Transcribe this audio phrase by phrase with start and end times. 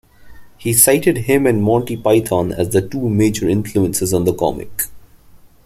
[0.57, 4.85] He cited him and Monty Python as the two major influences on the comic.